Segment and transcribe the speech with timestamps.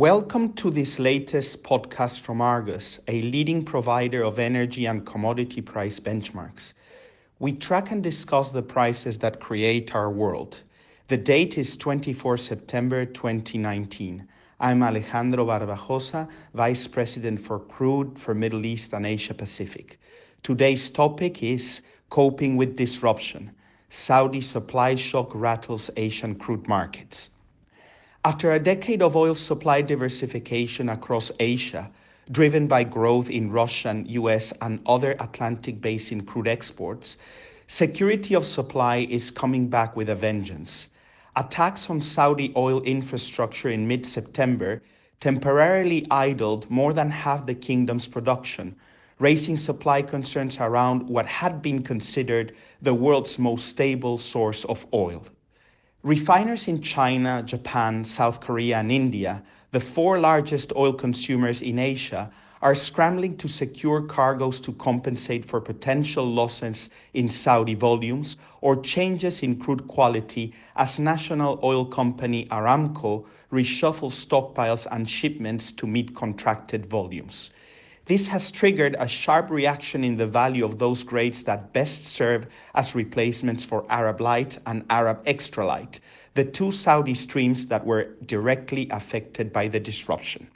[0.00, 6.00] Welcome to this latest podcast from Argus, a leading provider of energy and commodity price
[6.00, 6.72] benchmarks.
[7.38, 10.62] We track and discuss the prices that create our world.
[11.08, 14.26] The date is 24 September 2019.
[14.58, 20.00] I'm Alejandro Barbajosa, Vice President for Crude for Middle East and Asia Pacific.
[20.42, 23.50] Today's topic is coping with disruption.
[23.90, 27.28] Saudi supply shock rattles Asian crude markets.
[28.22, 31.90] After a decade of oil supply diversification across Asia,
[32.30, 37.16] driven by growth in Russian, US, and other Atlantic basin crude exports,
[37.66, 40.88] security of supply is coming back with a vengeance.
[41.34, 44.82] Attacks on Saudi oil infrastructure in mid September
[45.18, 48.76] temporarily idled more than half the kingdom's production,
[49.18, 55.24] raising supply concerns around what had been considered the world's most stable source of oil.
[56.02, 62.30] Refiners in China, Japan, South Korea, and India, the four largest oil consumers in Asia,
[62.62, 69.42] are scrambling to secure cargoes to compensate for potential losses in Saudi volumes or changes
[69.42, 76.86] in crude quality as national oil company Aramco reshuffles stockpiles and shipments to meet contracted
[76.86, 77.50] volumes.
[78.06, 82.46] This has triggered a sharp reaction in the value of those grades that best serve
[82.74, 86.00] as replacements for Arab Light and Arab Extra Light,
[86.34, 90.48] the two Saudi streams that were directly affected by the disruption.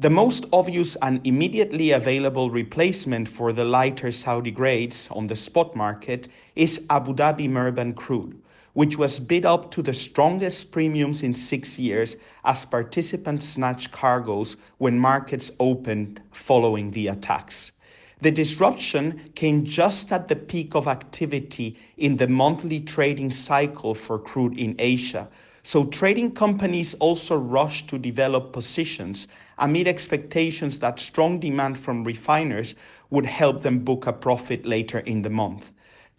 [0.00, 5.76] The most obvious and immediately available replacement for the lighter Saudi grades on the spot
[5.76, 8.40] market is Abu Dhabi Murban crude,
[8.74, 14.56] which was bid up to the strongest premiums in six years as participants snatched cargoes
[14.78, 17.72] when markets opened following the attacks.
[18.20, 24.18] The disruption came just at the peak of activity in the monthly trading cycle for
[24.18, 25.28] crude in Asia.
[25.62, 29.28] So, trading companies also rushed to develop positions
[29.58, 32.74] amid expectations that strong demand from refiners
[33.10, 35.70] would help them book a profit later in the month.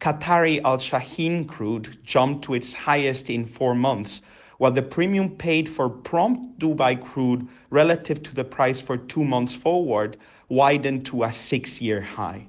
[0.02, 4.22] Qatari Al Shaheen crude jumped to its highest in four months,
[4.58, 9.56] while the premium paid for prompt Dubai crude relative to the price for two months
[9.56, 10.18] forward
[10.50, 12.46] widened to a six year high.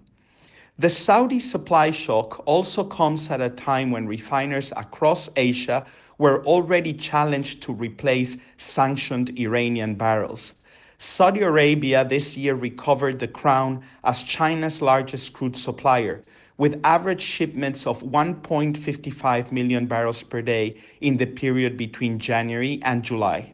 [0.79, 5.87] The Saudi supply shock also comes at a time when refiners across Asia
[6.19, 10.55] were already challenged to replace sanctioned Iranian barrels.
[10.99, 16.23] Saudi Arabia this year recovered the crown as China's largest crude supplier,
[16.59, 23.03] with average shipments of 1.55 million barrels per day in the period between January and
[23.03, 23.53] July.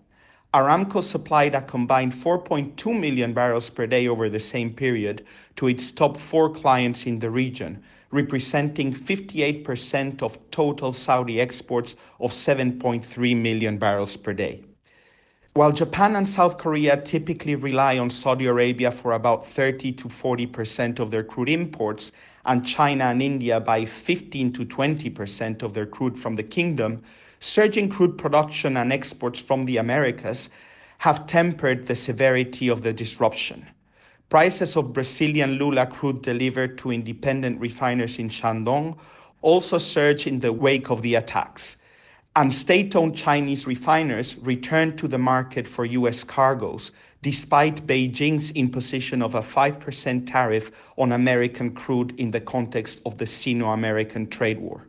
[0.54, 5.24] Aramco supplied a combined 4.2 million barrels per day over the same period
[5.56, 12.32] to its top four clients in the region, representing 58% of total Saudi exports of
[12.32, 14.62] 7.3 million barrels per day.
[15.54, 20.98] While Japan and South Korea typically rely on Saudi Arabia for about 30 to 40%
[20.98, 22.12] of their crude imports,
[22.44, 27.02] and China and India by 15 to 20% of their crude from the kingdom,
[27.40, 30.48] surging crude production and exports from the Americas
[30.98, 33.66] have tempered the severity of the disruption.
[34.28, 38.96] Prices of Brazilian Lula crude delivered to independent refiners in Shandong
[39.42, 41.76] also surged in the wake of the attacks
[42.34, 49.20] and state owned Chinese refiners returned to the market for US cargoes, despite Beijing's imposition
[49.20, 54.58] of a 5% tariff on American crude in the context of the Sino American trade
[54.58, 54.88] war.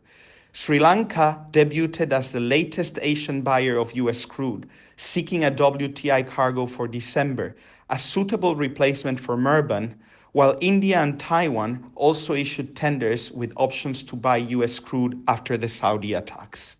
[0.54, 4.66] Sri Lanka debuted as the latest Asian buyer of US crude,
[4.96, 7.56] seeking a WTI cargo for December,
[7.90, 9.94] a suitable replacement for Murban,
[10.32, 15.68] while India and Taiwan also issued tenders with options to buy US crude after the
[15.68, 16.76] Saudi attacks.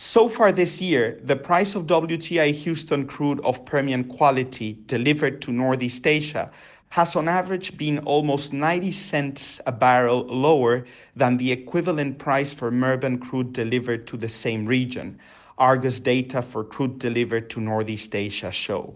[0.00, 5.50] So far this year, the price of WTI Houston crude of Permian quality delivered to
[5.50, 6.52] Northeast Asia
[6.90, 10.86] has on average been almost 90 cents a barrel lower
[11.16, 15.18] than the equivalent price for Murban crude delivered to the same region.
[15.58, 18.94] Argus data for crude delivered to Northeast Asia show.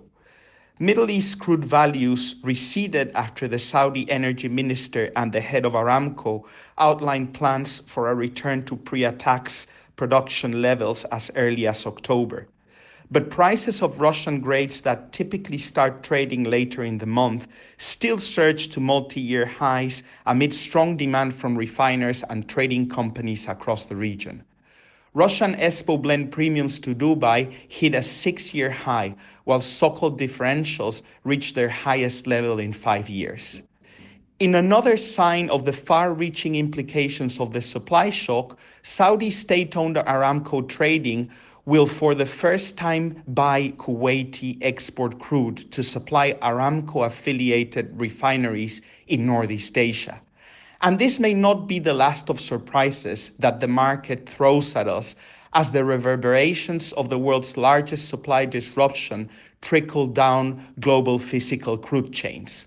[0.79, 6.45] Middle East crude values receded after the Saudi energy minister and the head of Aramco
[6.79, 9.67] outlined plans for a return to pre attacks
[9.97, 12.49] production levels as early as October.
[13.11, 18.71] But prices of Russian grades that typically start trading later in the month still surge
[18.71, 24.43] to multi year highs amid strong demand from refiners and trading companies across the region.
[25.15, 29.15] Russian ESPO blend premiums to Dubai hit a six year high,
[29.45, 33.61] while Sokol differentials reached their highest level in five years.
[34.41, 39.97] In another sign of the far reaching implications of the supply shock, Saudi state owned
[39.97, 41.31] Aramco Trading
[41.67, 49.27] will for the first time buy Kuwaiti export crude to supply Aramco affiliated refineries in
[49.27, 50.23] Northeast Asia.
[50.83, 55.15] And this may not be the last of surprises that the market throws at us
[55.55, 59.31] as the reverberations of the world's largest supply disruption
[59.61, 62.67] trickle down global physical crude chains.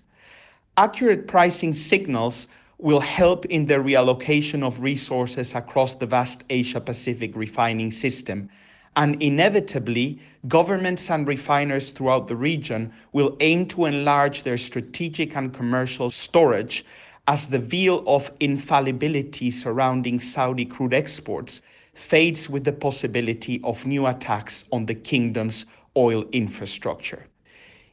[0.78, 2.48] Accurate pricing signals
[2.78, 8.48] will help in the reallocation of resources across the vast Asia Pacific refining system
[8.96, 10.18] and inevitably,
[10.48, 16.82] governments and refiners throughout the region will aim to enlarge their strategic and commercial storage
[17.28, 21.60] as the veil of infallibility surrounding Saudi crude exports
[21.94, 27.26] fades with the possibility of new attacks on the kingdom's oil infrastructure.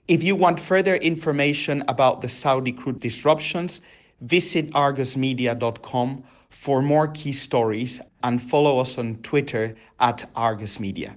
[0.08, 3.82] If you want further information about the Saudi crude disruptions,
[4.22, 11.16] visit argusmedia.com for more key stories and follow us on Twitter at Argus Media.